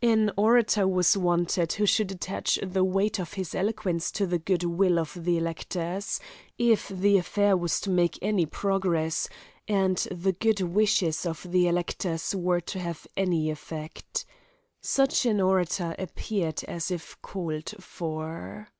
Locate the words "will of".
4.64-5.12